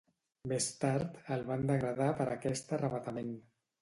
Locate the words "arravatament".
2.79-3.31